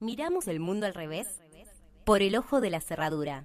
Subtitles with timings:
[0.00, 1.40] miramos el mundo al revés
[2.04, 3.44] por el ojo de la cerradura.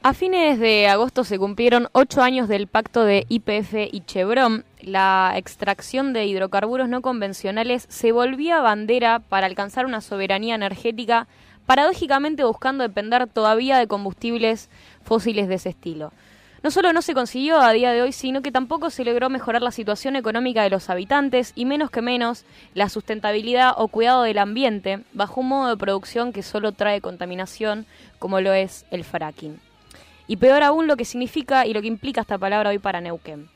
[0.00, 4.64] A fines de agosto se cumplieron ocho años del pacto de IPF y Chevron.
[4.80, 11.26] La extracción de hidrocarburos no convencionales se volvía bandera para alcanzar una soberanía energética,
[11.66, 14.70] paradójicamente buscando depender todavía de combustibles
[15.02, 16.12] fósiles de ese estilo.
[16.62, 19.62] No solo no se consiguió a día de hoy, sino que tampoco se logró mejorar
[19.62, 24.38] la situación económica de los habitantes y menos que menos la sustentabilidad o cuidado del
[24.38, 27.86] ambiente bajo un modo de producción que solo trae contaminación
[28.18, 29.60] como lo es el fracking.
[30.26, 33.48] Y peor aún lo que significa y lo que implica esta palabra hoy para Neuquén.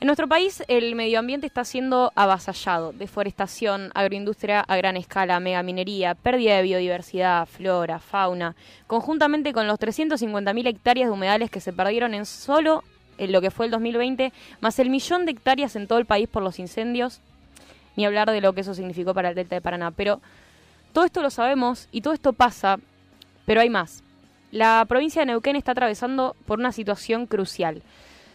[0.00, 2.92] En nuestro país el medio ambiente está siendo avasallado.
[2.92, 8.54] Deforestación, agroindustria a gran escala, megaminería, pérdida de biodiversidad, flora, fauna,
[8.86, 12.84] conjuntamente con los 350.000 hectáreas de humedales que se perdieron en solo
[13.18, 16.28] en lo que fue el 2020, más el millón de hectáreas en todo el país
[16.28, 17.20] por los incendios,
[17.96, 19.90] ni hablar de lo que eso significó para el Delta de Paraná.
[19.90, 20.20] Pero
[20.92, 22.78] todo esto lo sabemos y todo esto pasa,
[23.46, 24.04] pero hay más.
[24.52, 27.82] La provincia de Neuquén está atravesando por una situación crucial.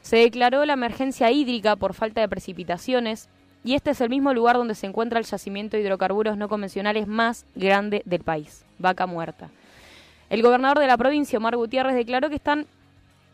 [0.03, 3.29] Se declaró la emergencia hídrica por falta de precipitaciones
[3.63, 7.07] y este es el mismo lugar donde se encuentra el yacimiento de hidrocarburos no convencionales
[7.07, 9.49] más grande del país, Vaca Muerta.
[10.29, 12.67] El gobernador de la provincia, Omar Gutiérrez, declaró que están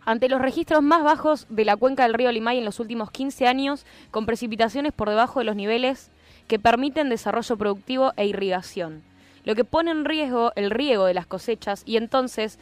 [0.05, 3.47] ante los registros más bajos de la cuenca del río Limay en los últimos 15
[3.47, 6.11] años, con precipitaciones por debajo de los niveles
[6.47, 9.01] que permiten desarrollo productivo e irrigación,
[9.43, 12.59] lo que pone en riesgo el riego de las cosechas y entonces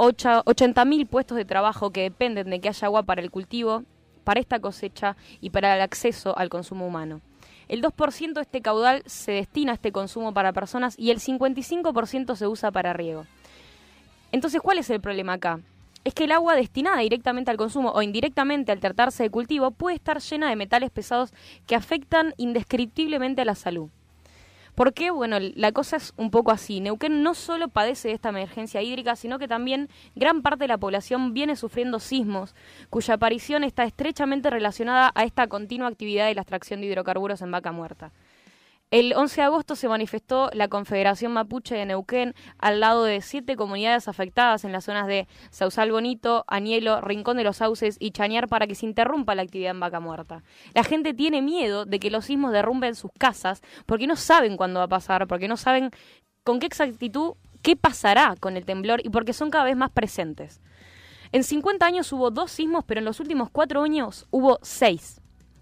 [0.00, 3.84] 80.000 puestos de trabajo que dependen de que haya agua para el cultivo,
[4.24, 7.20] para esta cosecha y para el acceso al consumo humano.
[7.68, 12.34] El 2% de este caudal se destina a este consumo para personas y el 55%
[12.34, 13.26] se usa para riego.
[14.32, 15.60] Entonces, ¿cuál es el problema acá?
[16.02, 19.96] Es que el agua destinada directamente al consumo o indirectamente al tratarse de cultivo puede
[19.96, 21.32] estar llena de metales pesados
[21.66, 23.90] que afectan indescriptiblemente a la salud.
[24.80, 25.10] ¿Por qué?
[25.10, 26.80] Bueno, la cosa es un poco así.
[26.80, 30.78] Neuquén no solo padece de esta emergencia hídrica, sino que también gran parte de la
[30.78, 32.54] población viene sufriendo sismos,
[32.88, 37.50] cuya aparición está estrechamente relacionada a esta continua actividad de la extracción de hidrocarburos en
[37.50, 38.10] vaca muerta.
[38.90, 43.54] El 11 de agosto se manifestó la Confederación Mapuche de Neuquén al lado de siete
[43.54, 48.48] comunidades afectadas en las zonas de Sausal Bonito, Añelo, Rincón de los Sauces y Chañar
[48.48, 50.42] para que se interrumpa la actividad en Vaca Muerta.
[50.74, 54.80] La gente tiene miedo de que los sismos derrumben sus casas porque no saben cuándo
[54.80, 55.92] va a pasar, porque no saben
[56.42, 60.60] con qué exactitud qué pasará con el temblor y porque son cada vez más presentes.
[61.30, 65.19] En 50 años hubo dos sismos, pero en los últimos cuatro años hubo seis.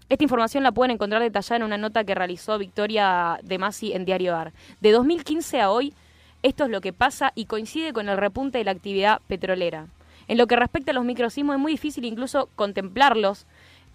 [0.09, 4.05] Esta información la pueden encontrar detallada en una nota que realizó Victoria de Masi en
[4.05, 4.53] Diario AR.
[4.81, 5.93] De 2015 a hoy,
[6.41, 9.85] esto es lo que pasa y coincide con el repunte de la actividad petrolera.
[10.27, 13.45] En lo que respecta a los microsismos es muy difícil incluso contemplarlos,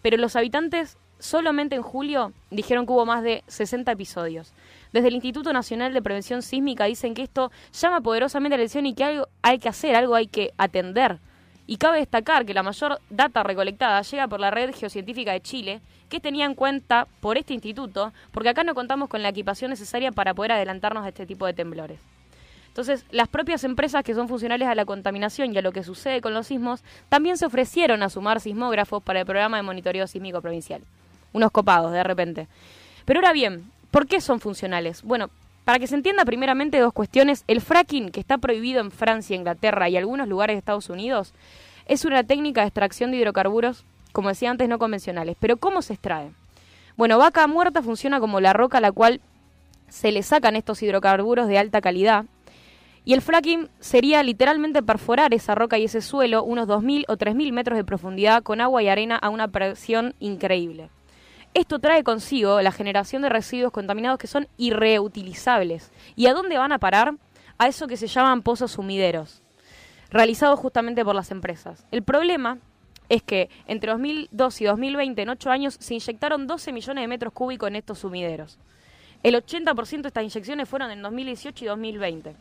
[0.03, 4.53] pero los habitantes solamente en julio dijeron que hubo más de 60 episodios.
[4.93, 8.95] Desde el Instituto Nacional de Prevención Sísmica dicen que esto llama poderosamente la atención y
[8.95, 11.19] que algo hay que hacer, algo hay que atender.
[11.67, 15.81] Y cabe destacar que la mayor data recolectada llega por la Red Geocientífica de Chile,
[16.11, 20.13] que tenía en cuenta por este instituto, porque acá no contamos con la equipación necesaria
[20.13, 21.99] para poder adelantarnos a este tipo de temblores.
[22.69, 26.21] Entonces, las propias empresas que son funcionales a la contaminación y a lo que sucede
[26.21, 30.43] con los sismos también se ofrecieron a sumar sismógrafos para el programa de monitoreo sísmico
[30.43, 30.83] provincial.
[31.33, 32.49] Unos copados, de repente.
[33.05, 35.03] Pero ahora bien, ¿por qué son funcionales?
[35.03, 35.31] Bueno,
[35.65, 39.89] para que se entienda primeramente dos cuestiones, el fracking, que está prohibido en Francia, Inglaterra
[39.89, 41.33] y algunos lugares de Estados Unidos,
[41.87, 45.37] es una técnica de extracción de hidrocarburos como decía antes, no convencionales.
[45.41, 46.31] Pero ¿cómo se extrae?
[46.97, 49.21] Bueno, vaca muerta funciona como la roca a la cual
[49.89, 52.25] se le sacan estos hidrocarburos de alta calidad.
[53.05, 57.53] Y el fracking sería literalmente perforar esa roca y ese suelo unos 2.000 o 3.000
[57.53, 60.91] metros de profundidad con agua y arena a una presión increíble.
[61.55, 65.93] Esto trae consigo la generación de residuos contaminados que son irreutilizables.
[66.17, 67.15] ¿Y a dónde van a parar?
[67.59, 69.41] A eso que se llaman pozos sumideros,
[70.11, 71.87] realizados justamente por las empresas.
[71.93, 72.59] El problema
[73.09, 77.33] es que entre 2002 y 2020, en ocho años, se inyectaron 12 millones de metros
[77.33, 78.59] cúbicos en estos sumideros.
[79.23, 82.37] El 80% de estas inyecciones fueron en 2018 y 2020.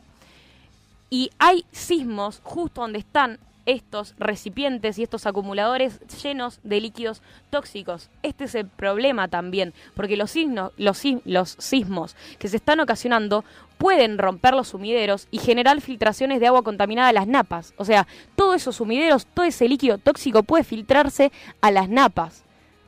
[1.10, 8.10] Y hay sismos justo donde están estos recipientes y estos acumuladores llenos de líquidos tóxicos.
[8.22, 10.34] Este es el problema también, porque los,
[10.76, 13.44] los, los sismos que se están ocasionando
[13.78, 17.74] pueden romper los sumideros y generar filtraciones de agua contaminada a las napas.
[17.76, 18.06] O sea,
[18.36, 22.44] todos esos sumideros, todo ese líquido tóxico puede filtrarse a las napas.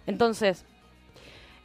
[0.06, 0.64] Entonces,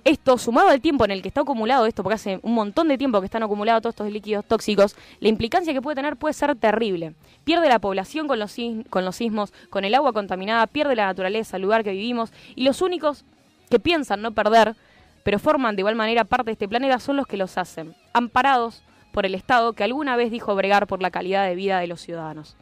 [0.03, 2.97] Esto, sumado al tiempo en el que está acumulado esto, porque hace un montón de
[2.97, 6.55] tiempo que están acumulados todos estos líquidos tóxicos, la implicancia que puede tener puede ser
[6.55, 7.13] terrible.
[7.43, 8.55] Pierde la población con los,
[8.89, 12.63] con los sismos, con el agua contaminada, pierde la naturaleza, el lugar que vivimos, y
[12.63, 13.25] los únicos
[13.69, 14.75] que piensan no perder,
[15.23, 18.81] pero forman de igual manera parte de este planeta, son los que los hacen, amparados
[19.11, 22.01] por el Estado que alguna vez dijo bregar por la calidad de vida de los
[22.01, 22.55] ciudadanos.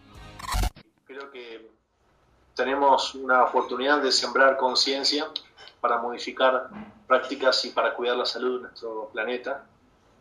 [1.06, 1.69] Creo que
[2.53, 5.27] tenemos una oportunidad de sembrar conciencia
[5.80, 6.69] para modificar
[7.09, 9.65] prácticas y para cuidar la salud de nuestro planeta.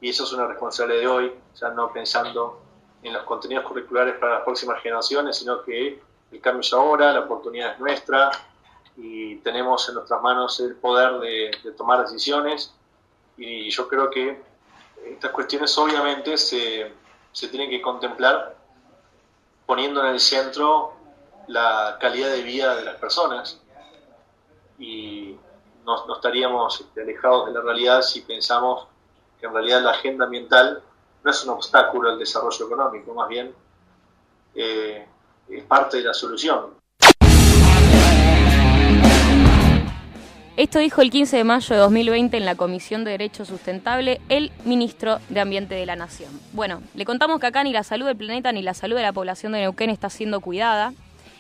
[0.01, 2.63] Y eso es una responsabilidad de hoy, ya no pensando
[3.03, 6.01] en los contenidos curriculares para las próximas generaciones, sino que
[6.33, 8.31] el cambio es ahora, la oportunidad es nuestra
[8.97, 12.73] y tenemos en nuestras manos el poder de, de tomar decisiones.
[13.37, 14.41] Y yo creo que
[15.05, 16.91] estas cuestiones obviamente se,
[17.33, 18.57] se tienen que contemplar
[19.67, 20.95] poniendo en el centro
[21.49, 23.61] la calidad de vida de las personas
[24.79, 25.18] y
[25.89, 28.87] no, estaríamos este, alejados de la realidad si pensamos
[29.41, 30.83] que en realidad la agenda ambiental
[31.25, 33.55] no es un obstáculo al desarrollo económico, más bien
[34.55, 35.07] eh,
[35.49, 36.79] es parte de la solución.
[40.57, 44.51] Esto dijo el 15 de mayo de 2020 en la Comisión de Derecho Sustentable el
[44.65, 46.31] ministro de Ambiente de la Nación.
[46.53, 49.13] Bueno, le contamos que acá ni la salud del planeta ni la salud de la
[49.13, 50.93] población de Neuquén está siendo cuidada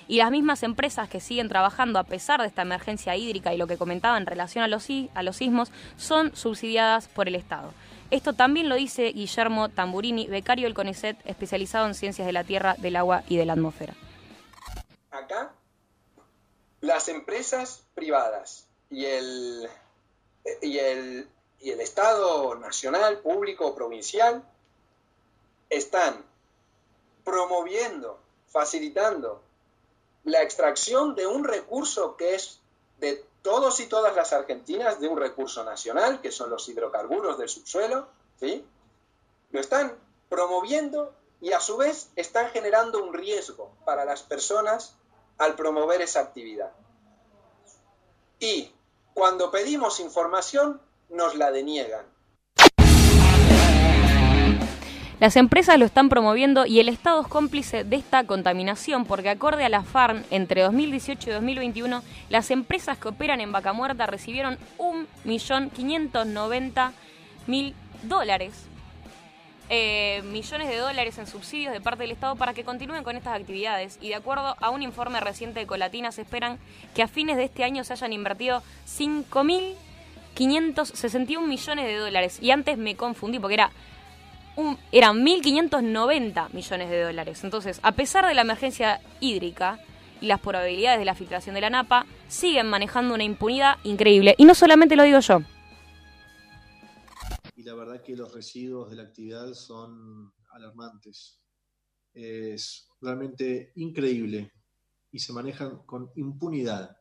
[0.09, 3.67] y las mismas empresas que siguen trabajando a pesar de esta emergencia hídrica y lo
[3.67, 7.73] que comentaba en relación a los, a los sismos son subsidiadas por el Estado.
[8.11, 12.75] Esto también lo dice Guillermo Tamburini, becario del CONICET, especializado en ciencias de la tierra,
[12.79, 13.95] del agua y de la atmósfera.
[15.11, 15.53] Acá,
[16.81, 19.69] las empresas privadas y el,
[20.63, 21.29] y el,
[21.61, 24.43] y el Estado nacional, público, provincial,
[25.69, 26.25] están
[27.25, 28.19] promoviendo,
[28.49, 29.43] facilitando
[30.29, 32.61] la extracción de un recurso que es
[32.99, 37.49] de todos y todas las argentinas, de un recurso nacional, que son los hidrocarburos del
[37.49, 38.09] subsuelo,
[38.39, 38.65] ¿sí?
[39.51, 39.97] Lo están
[40.29, 44.95] promoviendo y a su vez están generando un riesgo para las personas
[45.39, 46.73] al promover esa actividad.
[48.41, 48.73] Y
[49.15, 52.07] cuando pedimos información, nos la deniegan.
[55.21, 59.65] Las empresas lo están promoviendo y el Estado es cómplice de esta contaminación porque acorde
[59.65, 64.59] a la FARN, entre 2018 y 2021, las empresas que operan en Vaca Muerta recibieron
[64.79, 67.75] 1.590.000
[68.05, 68.69] dólares
[69.71, 73.39] eh, millones de dólares en subsidios de parte del Estado para que continúen con estas
[73.39, 73.99] actividades.
[74.01, 76.59] Y de acuerdo a un informe reciente de Colatina, se esperan
[76.95, 82.39] que a fines de este año se hayan invertido 5.561 millones de dólares.
[82.41, 83.71] Y antes me confundí porque era
[84.93, 87.45] eran 1.590 millones de dólares.
[87.45, 89.79] Entonces, a pesar de la emergencia hídrica
[90.21, 94.35] y las probabilidades de la filtración de la napa, siguen manejando una impunidad increíble.
[94.39, 95.43] Y no solamente lo digo yo
[97.69, 101.39] la verdad que los residuos de la actividad son alarmantes.
[102.15, 104.51] Es realmente increíble
[105.13, 106.97] y se manejan con impunidad.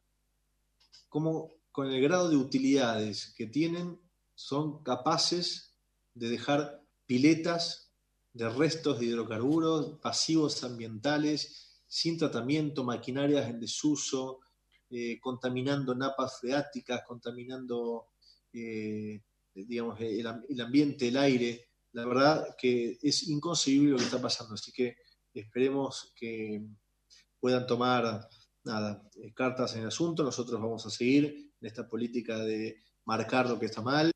[1.08, 3.98] Como con el grado de utilidades que tienen,
[4.36, 5.74] son capaces
[6.14, 7.92] de dejar piletas
[8.34, 14.42] de restos de hidrocarburos, pasivos ambientales, sin tratamiento, maquinarias en desuso,
[14.90, 18.10] eh, contaminando napas freáticas, contaminando
[18.54, 19.22] eh,
[19.54, 21.70] digamos, el, ambiente, el aire.
[21.94, 24.98] La verdad que es inconcebible lo que está pasando, así que
[25.34, 26.62] esperemos que
[27.40, 28.28] puedan tomar
[28.64, 30.24] nada, eh, cartas en el asunto.
[30.24, 34.12] Nosotros vamos a seguir en esta política de marcar lo que está mal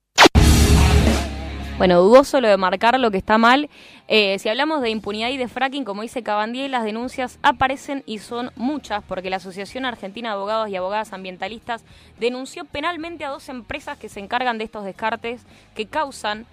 [1.82, 3.68] bueno, dudoso lo de marcar lo que está mal.
[4.08, 8.20] Eh, si hablamos de impunidad y de fracking, como dice Cabandier, las denuncias aparecen y
[8.20, 11.84] son muchas, porque la Asociación Argentina de Abogados y Abogadas Ambientalistas
[12.20, 15.42] denunció penalmente a dos empresas que se encargan de estos descartes
[15.74, 16.46] que causan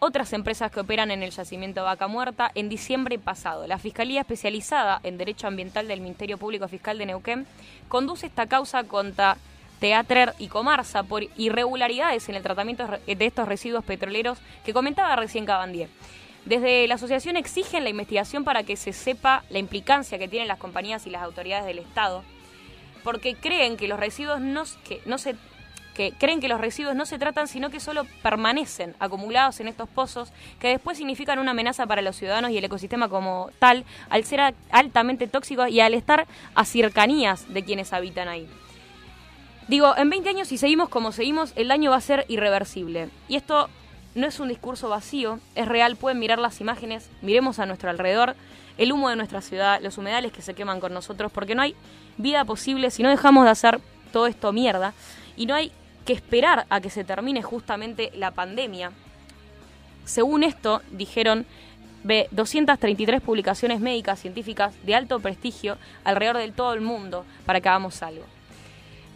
[0.00, 3.68] otras empresas que operan en el yacimiento Vaca Muerta en diciembre pasado.
[3.68, 7.46] La Fiscalía Especializada en Derecho Ambiental del Ministerio Público Fiscal de Neuquén
[7.86, 9.36] conduce esta causa contra
[9.82, 15.44] Teatrer y Comarsa por irregularidades en el tratamiento de estos residuos petroleros que comentaba recién
[15.44, 15.88] Cabandier.
[16.44, 20.60] Desde la asociación exigen la investigación para que se sepa la implicancia que tienen las
[20.60, 22.22] compañías y las autoridades del Estado,
[23.02, 25.34] porque creen que los residuos no, se
[26.16, 30.32] creen que los residuos no se tratan, sino que solo permanecen acumulados en estos pozos,
[30.60, 34.54] que después significan una amenaza para los ciudadanos y el ecosistema como tal, al ser
[34.70, 38.48] altamente tóxicos y al estar a cercanías de quienes habitan ahí.
[39.68, 43.10] Digo, en 20 años, si seguimos como seguimos, el daño va a ser irreversible.
[43.28, 43.68] Y esto
[44.14, 48.34] no es un discurso vacío, es real, pueden mirar las imágenes, miremos a nuestro alrededor,
[48.76, 51.74] el humo de nuestra ciudad, los humedales que se queman con nosotros, porque no hay
[52.18, 53.80] vida posible si no dejamos de hacer
[54.12, 54.94] todo esto mierda,
[55.36, 55.72] y no hay
[56.04, 58.92] que esperar a que se termine justamente la pandemia.
[60.04, 61.46] Según esto, dijeron,
[62.02, 67.68] ve 233 publicaciones médicas científicas de alto prestigio alrededor de todo el mundo para que
[67.68, 68.24] hagamos algo.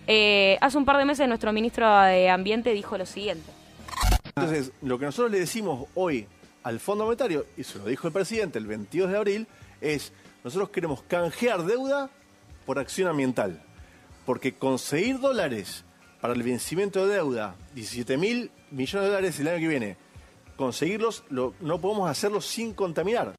[0.06, 3.50] Eh, hace un par de meses nuestro ministro de Ambiente dijo lo siguiente.
[4.26, 6.26] Entonces, lo que nosotros le decimos hoy
[6.62, 9.46] al Fondo Monetario, y se lo dijo el presidente el 22 de abril,
[9.80, 10.12] es,
[10.44, 12.10] nosotros queremos canjear deuda
[12.66, 13.62] por acción ambiental.
[14.25, 15.84] Porque conseguir dólares
[16.20, 19.96] para el vencimiento de deuda, 17 mil millones de dólares el año que viene,
[20.56, 23.34] conseguirlos, no podemos hacerlo sin contaminar.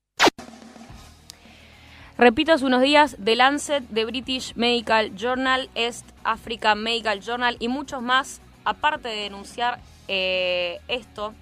[2.17, 7.67] Repito, hace unos días, The Lancet, The British Medical Journal, East Africa Medical Journal y
[7.67, 11.35] muchos más, aparte de denunciar eh, esto,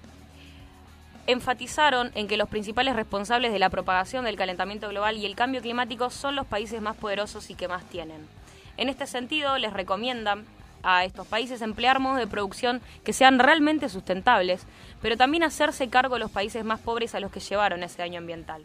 [1.26, 5.62] enfatizaron en que los principales responsables de la propagación del calentamiento global y el cambio
[5.62, 8.28] climático son los países más poderosos y que más tienen.
[8.76, 10.44] En este sentido, les recomiendan
[10.82, 14.66] a estos países emplear modos de producción que sean realmente sustentables,
[15.00, 18.18] pero también hacerse cargo de los países más pobres a los que llevaron ese daño
[18.18, 18.62] ambiental.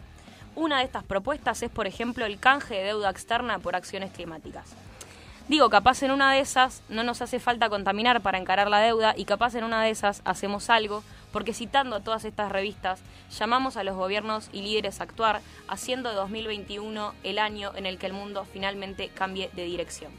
[0.56, 4.76] Una de estas propuestas es, por ejemplo, el canje de deuda externa por acciones climáticas.
[5.48, 9.14] Digo, capaz en una de esas no nos hace falta contaminar para encarar la deuda
[9.18, 13.02] y capaz en una de esas hacemos algo porque citando a todas estas revistas,
[13.38, 17.98] llamamos a los gobiernos y líderes a actuar, haciendo de 2021 el año en el
[17.98, 20.12] que el mundo finalmente cambie de dirección.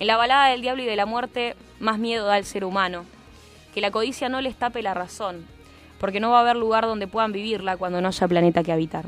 [0.00, 3.04] En la balada del diablo y de la muerte, más miedo da al ser humano,
[3.72, 5.46] que la codicia no les tape la razón,
[6.00, 9.06] porque no va a haber lugar donde puedan vivirla cuando no haya planeta que habitar.